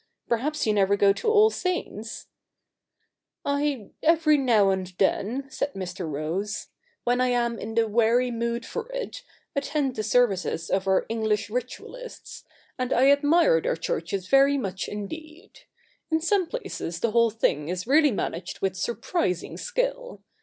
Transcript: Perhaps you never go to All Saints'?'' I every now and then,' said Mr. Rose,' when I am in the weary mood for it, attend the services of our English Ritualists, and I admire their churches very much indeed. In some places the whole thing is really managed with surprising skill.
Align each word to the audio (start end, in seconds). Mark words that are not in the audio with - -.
Perhaps 0.27 0.65
you 0.65 0.73
never 0.73 0.97
go 0.97 1.13
to 1.13 1.27
All 1.29 1.51
Saints'?'' 1.51 2.25
I 3.45 3.91
every 4.01 4.35
now 4.35 4.71
and 4.71 4.87
then,' 4.97 5.45
said 5.51 5.75
Mr. 5.75 6.09
Rose,' 6.11 6.69
when 7.03 7.21
I 7.21 7.27
am 7.27 7.59
in 7.59 7.75
the 7.75 7.87
weary 7.87 8.31
mood 8.31 8.65
for 8.65 8.91
it, 8.93 9.23
attend 9.55 9.95
the 9.95 10.01
services 10.01 10.71
of 10.71 10.87
our 10.87 11.05
English 11.07 11.51
Ritualists, 11.51 12.45
and 12.79 12.91
I 12.91 13.11
admire 13.11 13.61
their 13.61 13.75
churches 13.77 14.27
very 14.27 14.57
much 14.57 14.87
indeed. 14.87 15.51
In 16.09 16.19
some 16.19 16.47
places 16.47 17.01
the 17.01 17.11
whole 17.11 17.29
thing 17.29 17.69
is 17.69 17.85
really 17.85 18.09
managed 18.09 18.59
with 18.59 18.75
surprising 18.75 19.55
skill. 19.55 20.23